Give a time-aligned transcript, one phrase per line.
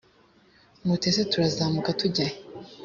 [0.85, 2.35] muti ese turazamuka tujya he?